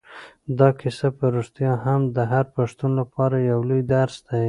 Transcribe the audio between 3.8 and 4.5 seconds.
درس دی.